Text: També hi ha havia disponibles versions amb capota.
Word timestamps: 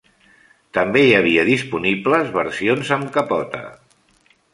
També 0.77 1.01
hi 1.07 1.11
ha 1.17 1.19
havia 1.23 1.43
disponibles 1.49 2.31
versions 2.37 2.91
amb 2.97 3.13
capota. 3.19 3.61